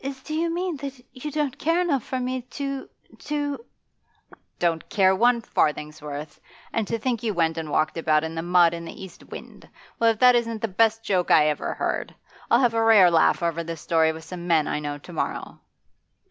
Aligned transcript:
'Do 0.23 0.33
you 0.33 0.49
mean 0.51 0.77
that 0.77 0.99
you 1.13 1.29
don't 1.29 1.59
care 1.59 1.79
enough 1.79 2.03
for 2.03 2.19
me 2.19 2.41
to 2.41 2.89
to' 3.19 3.63
'Don't 4.57 4.89
care 4.89 5.15
one 5.15 5.41
farthing's 5.41 6.01
worth! 6.01 6.41
And 6.73 6.87
to 6.87 6.97
think 6.97 7.21
you 7.21 7.35
went 7.35 7.55
and 7.55 7.69
walked 7.69 7.95
about 7.97 8.23
in 8.23 8.33
the 8.33 8.41
mud 8.41 8.73
and 8.73 8.87
the 8.87 8.99
east 8.99 9.23
wind! 9.25 9.69
Well, 9.99 10.09
if 10.13 10.17
that 10.19 10.33
isn't 10.33 10.63
the 10.63 10.67
best 10.67 11.03
joke 11.03 11.29
I 11.29 11.49
ever 11.49 11.75
heard! 11.75 12.15
I'll 12.49 12.61
have 12.61 12.73
a 12.73 12.81
rare 12.83 13.11
laugh 13.11 13.43
over 13.43 13.63
this 13.63 13.81
story 13.81 14.11
with 14.11 14.23
some 14.23 14.47
men 14.47 14.67
I 14.67 14.79
know 14.79 14.97
to 14.97 15.13
morrow. 15.13 15.59